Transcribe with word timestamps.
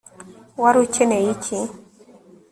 wari 0.61 0.77
ukeneye 0.85 1.27
iki 1.35 1.57